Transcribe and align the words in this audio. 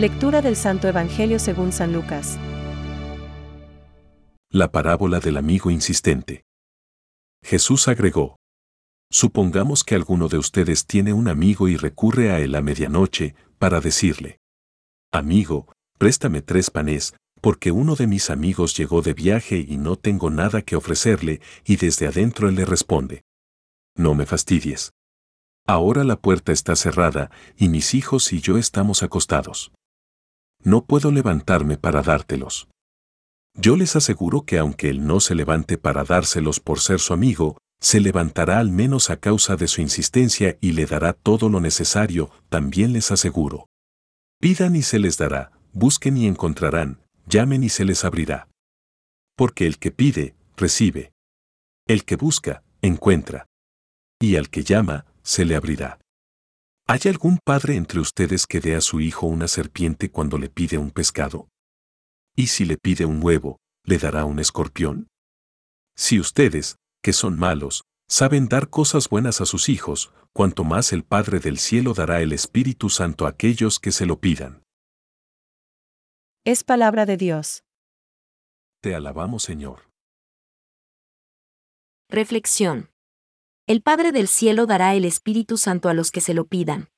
Lectura 0.00 0.40
del 0.40 0.56
Santo 0.56 0.88
Evangelio 0.88 1.38
según 1.38 1.72
San 1.72 1.92
Lucas. 1.92 2.38
La 4.50 4.72
parábola 4.72 5.20
del 5.20 5.36
amigo 5.36 5.70
insistente. 5.70 6.46
Jesús 7.44 7.86
agregó. 7.86 8.36
Supongamos 9.10 9.84
que 9.84 9.94
alguno 9.94 10.28
de 10.28 10.38
ustedes 10.38 10.86
tiene 10.86 11.12
un 11.12 11.28
amigo 11.28 11.68
y 11.68 11.76
recurre 11.76 12.30
a 12.30 12.38
él 12.38 12.54
a 12.54 12.62
medianoche 12.62 13.34
para 13.58 13.82
decirle, 13.82 14.38
Amigo, 15.12 15.70
préstame 15.98 16.40
tres 16.40 16.70
panes, 16.70 17.12
porque 17.42 17.70
uno 17.70 17.94
de 17.94 18.06
mis 18.06 18.30
amigos 18.30 18.74
llegó 18.78 19.02
de 19.02 19.12
viaje 19.12 19.58
y 19.58 19.76
no 19.76 19.96
tengo 19.96 20.30
nada 20.30 20.62
que 20.62 20.76
ofrecerle, 20.76 21.42
y 21.66 21.76
desde 21.76 22.06
adentro 22.06 22.48
él 22.48 22.54
le 22.54 22.64
responde, 22.64 23.20
No 23.98 24.14
me 24.14 24.24
fastidies. 24.24 24.92
Ahora 25.66 26.04
la 26.04 26.16
puerta 26.16 26.52
está 26.52 26.74
cerrada 26.74 27.30
y 27.58 27.68
mis 27.68 27.92
hijos 27.92 28.32
y 28.32 28.40
yo 28.40 28.56
estamos 28.56 29.02
acostados. 29.02 29.72
No 30.62 30.84
puedo 30.84 31.10
levantarme 31.10 31.78
para 31.78 32.02
dártelos. 32.02 32.68
Yo 33.54 33.76
les 33.76 33.96
aseguro 33.96 34.42
que 34.42 34.58
aunque 34.58 34.90
él 34.90 35.06
no 35.06 35.20
se 35.20 35.34
levante 35.34 35.78
para 35.78 36.04
dárselos 36.04 36.60
por 36.60 36.80
ser 36.80 37.00
su 37.00 37.12
amigo, 37.12 37.58
se 37.80 38.00
levantará 38.00 38.58
al 38.58 38.70
menos 38.70 39.10
a 39.10 39.16
causa 39.16 39.56
de 39.56 39.66
su 39.66 39.80
insistencia 39.80 40.58
y 40.60 40.72
le 40.72 40.84
dará 40.84 41.14
todo 41.14 41.48
lo 41.48 41.60
necesario, 41.60 42.30
también 42.48 42.92
les 42.92 43.10
aseguro. 43.10 43.66
Pidan 44.38 44.76
y 44.76 44.82
se 44.82 44.98
les 44.98 45.16
dará, 45.16 45.52
busquen 45.72 46.16
y 46.16 46.26
encontrarán, 46.26 47.00
llamen 47.26 47.64
y 47.64 47.70
se 47.70 47.84
les 47.84 48.04
abrirá. 48.04 48.48
Porque 49.36 49.66
el 49.66 49.78
que 49.78 49.90
pide, 49.90 50.34
recibe. 50.56 51.12
El 51.86 52.04
que 52.04 52.16
busca, 52.16 52.62
encuentra. 52.82 53.46
Y 54.20 54.36
al 54.36 54.50
que 54.50 54.62
llama, 54.62 55.06
se 55.22 55.46
le 55.46 55.56
abrirá. 55.56 55.99
¿Hay 56.92 56.98
algún 57.08 57.38
padre 57.38 57.76
entre 57.76 58.00
ustedes 58.00 58.48
que 58.48 58.58
dé 58.58 58.74
a 58.74 58.80
su 58.80 58.98
hijo 58.98 59.28
una 59.28 59.46
serpiente 59.46 60.10
cuando 60.10 60.38
le 60.38 60.48
pide 60.48 60.76
un 60.76 60.90
pescado? 60.90 61.48
¿Y 62.34 62.48
si 62.48 62.64
le 62.64 62.78
pide 62.78 63.04
un 63.04 63.22
huevo, 63.22 63.60
le 63.84 63.96
dará 63.96 64.24
un 64.24 64.40
escorpión? 64.40 65.06
Si 65.96 66.18
ustedes, 66.18 66.78
que 67.00 67.12
son 67.12 67.38
malos, 67.38 67.84
saben 68.08 68.48
dar 68.48 68.70
cosas 68.70 69.08
buenas 69.08 69.40
a 69.40 69.46
sus 69.46 69.68
hijos, 69.68 70.12
cuanto 70.32 70.64
más 70.64 70.92
el 70.92 71.04
Padre 71.04 71.38
del 71.38 71.58
cielo 71.58 71.94
dará 71.94 72.22
el 72.22 72.32
Espíritu 72.32 72.90
Santo 72.90 73.24
a 73.24 73.28
aquellos 73.28 73.78
que 73.78 73.92
se 73.92 74.04
lo 74.04 74.18
pidan. 74.18 74.64
Es 76.44 76.64
palabra 76.64 77.06
de 77.06 77.16
Dios. 77.16 77.62
Te 78.82 78.96
alabamos, 78.96 79.44
Señor. 79.44 79.88
Reflexión. 82.08 82.90
El 83.70 83.82
Padre 83.82 84.10
del 84.10 84.26
cielo 84.26 84.66
dará 84.66 84.96
el 84.96 85.04
Espíritu 85.04 85.56
Santo 85.56 85.88
a 85.88 85.94
los 85.94 86.10
que 86.10 86.20
se 86.20 86.34
lo 86.34 86.44
pidan. 86.44 86.88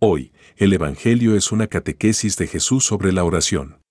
Hoy, 0.00 0.32
el 0.54 0.72
Evangelio 0.72 1.34
es 1.34 1.50
una 1.50 1.66
catequesis 1.66 2.36
de 2.36 2.46
Jesús 2.46 2.84
sobre 2.84 3.10
la 3.10 3.24
oración. 3.24 3.82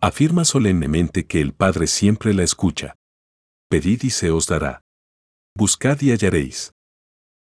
Afirma 0.00 0.44
solemnemente 0.44 1.24
que 1.24 1.40
el 1.40 1.54
Padre 1.54 1.86
siempre 1.86 2.34
la 2.34 2.42
escucha. 2.42 2.96
Pedid 3.70 4.02
y 4.02 4.10
se 4.10 4.32
os 4.32 4.48
dará. 4.48 4.80
Buscad 5.56 6.00
y 6.00 6.10
hallaréis. 6.10 6.72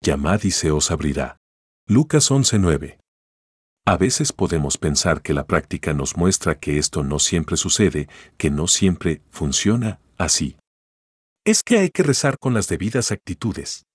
Llamad 0.01 0.41
y 0.45 0.49
se 0.49 0.71
os 0.71 0.89
abrirá. 0.89 1.37
Lucas 1.87 2.31
11:9. 2.31 2.97
A 3.85 3.97
veces 3.97 4.33
podemos 4.33 4.79
pensar 4.79 5.21
que 5.21 5.35
la 5.35 5.45
práctica 5.45 5.93
nos 5.93 6.17
muestra 6.17 6.57
que 6.57 6.79
esto 6.79 7.03
no 7.03 7.19
siempre 7.19 7.55
sucede, 7.55 8.09
que 8.35 8.49
no 8.49 8.67
siempre 8.67 9.21
funciona 9.29 9.99
así. 10.17 10.57
Es 11.45 11.63
que 11.63 11.79
hay 11.79 11.89
que 11.89 12.03
rezar 12.03 12.37
con 12.37 12.53
las 12.53 12.67
debidas 12.67 13.11
actitudes. 13.11 13.85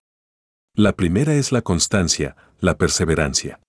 La 0.74 0.96
primera 0.96 1.34
es 1.34 1.52
la 1.52 1.60
constancia, 1.60 2.36
la 2.58 2.78
perseverancia. 2.78 3.60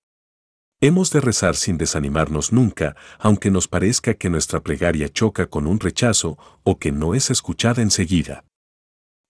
Hemos 0.82 1.12
de 1.12 1.22
rezar 1.22 1.56
sin 1.56 1.78
desanimarnos 1.78 2.54
nunca, 2.54 2.96
aunque 3.20 3.52
nos 3.52 3.68
parezca 3.68 4.14
que 4.14 4.30
nuestra 4.30 4.62
plegaria 4.62 5.10
choca 5.10 5.48
con 5.48 5.68
un 5.68 5.80
rechazo 5.80 6.38
o 6.64 6.80
que 6.80 6.92
no 6.92 7.16
es 7.16 7.30
escuchada 7.30 7.82
enseguida. 7.82 8.46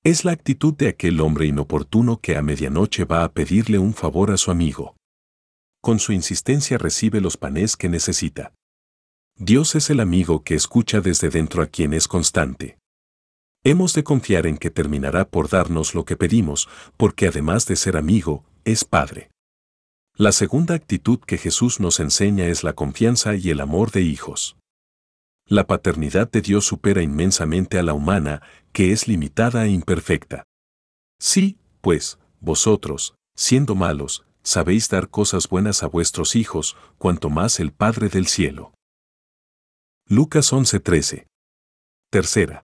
Es 0.04 0.26
la 0.26 0.32
actitud 0.32 0.76
de 0.76 0.90
aquel 0.90 1.22
hombre 1.22 1.48
inoportuno 1.48 2.20
que 2.22 2.38
a 2.38 2.44
medianoche 2.44 3.04
va 3.06 3.24
a 3.24 3.34
pedirle 3.34 3.80
un 3.80 3.94
favor 3.94 4.32
a 4.32 4.38
su 4.38 4.52
amigo. 4.52 4.96
Con 5.82 6.00
su 6.00 6.14
insistencia 6.14 6.78
recibe 6.78 7.20
los 7.20 7.36
panes 7.38 7.76
que 7.76 7.90
necesita. 7.90 8.54
Dios 9.38 9.76
es 9.76 9.90
el 9.90 10.00
amigo 10.00 10.44
que 10.44 10.54
escucha 10.54 11.02
desde 11.02 11.30
dentro 11.30 11.64
a 11.64 11.68
quien 11.68 11.94
es 11.94 12.08
constante. 12.08 12.78
Hemos 13.68 13.96
de 13.96 14.04
confiar 14.04 14.46
en 14.46 14.60
que 14.60 14.70
terminará 14.70 15.28
por 15.28 15.50
darnos 15.50 15.96
lo 15.96 16.06
que 16.06 16.16
pedimos, 16.16 16.70
porque 16.98 17.28
además 17.28 17.66
de 17.66 17.76
ser 17.76 17.98
amigo, 17.98 18.46
es 18.64 18.86
Padre. 18.86 19.32
La 20.16 20.32
segunda 20.32 20.76
actitud 20.76 21.20
que 21.20 21.40
Jesús 21.40 21.80
nos 21.80 22.00
enseña 22.00 22.46
es 22.46 22.64
la 22.64 22.74
confianza 22.74 23.34
y 23.34 23.50
el 23.50 23.60
amor 23.60 23.90
de 23.90 24.04
hijos. 24.04 24.56
La 25.48 25.66
paternidad 25.66 26.30
de 26.30 26.42
Dios 26.42 26.68
supera 26.68 27.02
inmensamente 27.02 27.80
a 27.80 27.84
la 27.84 27.96
humana, 27.96 28.44
que 28.72 28.92
es 28.92 29.08
limitada 29.08 29.66
e 29.66 29.70
imperfecta. 29.70 30.44
Sí, 31.20 31.58
pues, 31.82 32.20
vosotros, 32.42 33.16
siendo 33.36 33.74
malos, 33.74 34.28
sabéis 34.44 34.90
dar 34.90 35.10
cosas 35.10 35.50
buenas 35.50 35.82
a 35.82 35.88
vuestros 35.88 36.36
hijos, 36.36 36.78
cuanto 37.00 37.32
más 37.32 37.60
el 37.60 37.72
Padre 37.72 38.10
del 38.10 38.28
cielo. 38.28 38.76
Lucas 40.08 40.54
11:13. 40.54 41.26
Tercera. 42.12 42.65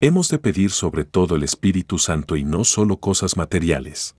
Hemos 0.00 0.28
de 0.28 0.38
pedir 0.38 0.70
sobre 0.70 1.04
todo 1.04 1.34
el 1.34 1.42
Espíritu 1.42 1.98
Santo 1.98 2.36
y 2.36 2.44
no 2.44 2.62
solo 2.62 3.00
cosas 3.00 3.36
materiales. 3.36 4.14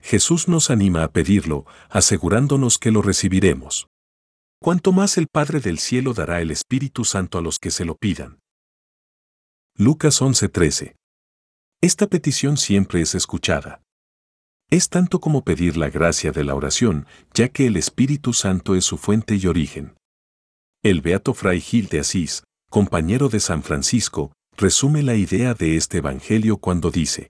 Jesús 0.00 0.48
nos 0.48 0.70
anima 0.70 1.04
a 1.04 1.12
pedirlo, 1.12 1.66
asegurándonos 1.90 2.78
que 2.78 2.90
lo 2.90 3.02
recibiremos. 3.02 3.88
Cuanto 4.58 4.92
más 4.92 5.18
el 5.18 5.26
Padre 5.26 5.60
del 5.60 5.80
cielo 5.80 6.14
dará 6.14 6.40
el 6.40 6.50
Espíritu 6.50 7.04
Santo 7.04 7.36
a 7.36 7.42
los 7.42 7.58
que 7.58 7.70
se 7.70 7.84
lo 7.84 7.96
pidan. 7.96 8.38
Lucas 9.76 10.22
11:13. 10.22 10.96
Esta 11.82 12.06
petición 12.06 12.56
siempre 12.56 13.02
es 13.02 13.14
escuchada. 13.14 13.82
Es 14.70 14.88
tanto 14.88 15.20
como 15.20 15.44
pedir 15.44 15.76
la 15.76 15.90
gracia 15.90 16.32
de 16.32 16.42
la 16.42 16.54
oración, 16.54 17.06
ya 17.34 17.50
que 17.50 17.66
el 17.66 17.76
Espíritu 17.76 18.32
Santo 18.32 18.74
es 18.74 18.86
su 18.86 18.96
fuente 18.96 19.36
y 19.36 19.46
origen. 19.46 19.94
El 20.82 21.02
Beato 21.02 21.34
Fray 21.34 21.60
Gil 21.60 21.88
de 21.88 22.00
Asís, 22.00 22.44
compañero 22.70 23.28
de 23.28 23.40
San 23.40 23.62
Francisco, 23.62 24.32
resume 24.56 25.02
la 25.02 25.14
idea 25.14 25.54
de 25.54 25.76
este 25.76 25.98
Evangelio 25.98 26.58
cuando 26.58 26.90
dice, 26.90 27.30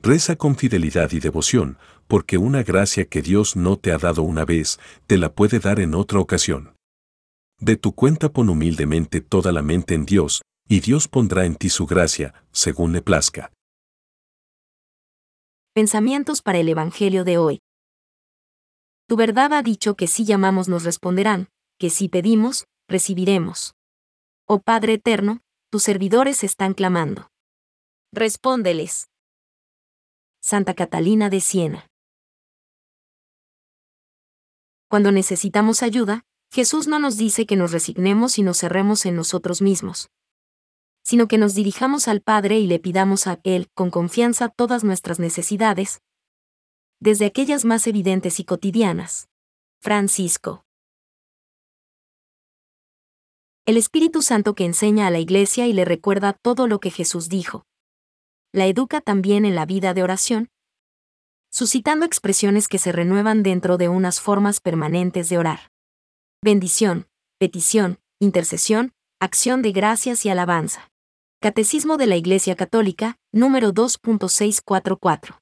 Reza 0.00 0.34
con 0.34 0.56
fidelidad 0.56 1.12
y 1.12 1.20
devoción, 1.20 1.78
porque 2.08 2.36
una 2.36 2.64
gracia 2.64 3.04
que 3.04 3.22
Dios 3.22 3.54
no 3.54 3.76
te 3.78 3.92
ha 3.92 3.98
dado 3.98 4.22
una 4.22 4.44
vez, 4.44 4.80
te 5.06 5.16
la 5.16 5.32
puede 5.32 5.60
dar 5.60 5.78
en 5.78 5.94
otra 5.94 6.18
ocasión. 6.18 6.74
De 7.60 7.76
tu 7.76 7.94
cuenta 7.94 8.32
pon 8.32 8.48
humildemente 8.48 9.20
toda 9.20 9.52
la 9.52 9.62
mente 9.62 9.94
en 9.94 10.04
Dios, 10.04 10.42
y 10.68 10.80
Dios 10.80 11.06
pondrá 11.06 11.44
en 11.44 11.54
ti 11.54 11.68
su 11.68 11.86
gracia, 11.86 12.34
según 12.50 12.92
le 12.92 13.02
plazca. 13.02 13.52
Pensamientos 15.72 16.42
para 16.42 16.58
el 16.58 16.68
Evangelio 16.68 17.22
de 17.22 17.38
hoy. 17.38 17.60
Tu 19.06 19.16
verdad 19.16 19.52
ha 19.52 19.62
dicho 19.62 19.94
que 19.94 20.08
si 20.08 20.24
llamamos 20.24 20.68
nos 20.68 20.82
responderán, 20.82 21.48
que 21.78 21.90
si 21.90 22.08
pedimos, 22.08 22.64
recibiremos. 22.88 23.74
Oh 24.48 24.58
Padre 24.58 24.94
Eterno, 24.94 25.41
tus 25.72 25.84
servidores 25.84 26.44
están 26.44 26.74
clamando. 26.74 27.30
Respóndeles. 28.12 29.08
Santa 30.42 30.74
Catalina 30.74 31.30
de 31.30 31.40
Siena. 31.40 31.86
Cuando 34.90 35.12
necesitamos 35.12 35.82
ayuda, 35.82 36.26
Jesús 36.52 36.88
no 36.88 36.98
nos 36.98 37.16
dice 37.16 37.46
que 37.46 37.56
nos 37.56 37.72
resignemos 37.72 38.36
y 38.36 38.42
nos 38.42 38.58
cerremos 38.58 39.06
en 39.06 39.16
nosotros 39.16 39.62
mismos 39.62 40.10
sino 41.04 41.26
que 41.26 41.36
nos 41.36 41.54
dirijamos 41.54 42.06
al 42.06 42.20
Padre 42.20 42.60
y 42.60 42.66
le 42.68 42.78
pidamos 42.78 43.26
a 43.26 43.40
Él 43.42 43.68
con 43.74 43.90
confianza 43.90 44.48
todas 44.48 44.84
nuestras 44.84 45.18
necesidades, 45.18 46.00
desde 47.00 47.26
aquellas 47.26 47.64
más 47.64 47.88
evidentes 47.88 48.38
y 48.38 48.44
cotidianas. 48.44 49.28
Francisco. 49.80 50.64
El 53.64 53.76
Espíritu 53.76 54.22
Santo 54.22 54.56
que 54.56 54.64
enseña 54.64 55.06
a 55.06 55.10
la 55.12 55.20
Iglesia 55.20 55.68
y 55.68 55.72
le 55.72 55.84
recuerda 55.84 56.32
todo 56.32 56.66
lo 56.66 56.80
que 56.80 56.90
Jesús 56.90 57.28
dijo. 57.28 57.64
La 58.52 58.66
educa 58.66 59.00
también 59.00 59.44
en 59.44 59.54
la 59.54 59.66
vida 59.66 59.94
de 59.94 60.02
oración, 60.02 60.50
suscitando 61.48 62.04
expresiones 62.04 62.66
que 62.66 62.78
se 62.78 62.90
renuevan 62.90 63.44
dentro 63.44 63.76
de 63.76 63.88
unas 63.88 64.20
formas 64.20 64.60
permanentes 64.60 65.28
de 65.28 65.38
orar. 65.38 65.70
Bendición, 66.42 67.06
petición, 67.38 68.00
intercesión, 68.18 68.94
acción 69.20 69.62
de 69.62 69.70
gracias 69.70 70.26
y 70.26 70.28
alabanza. 70.28 70.90
Catecismo 71.40 71.98
de 71.98 72.08
la 72.08 72.16
Iglesia 72.16 72.56
Católica, 72.56 73.16
número 73.30 73.72
2.644. 73.72 75.41